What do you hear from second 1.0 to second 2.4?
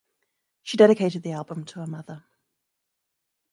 the album to her mother.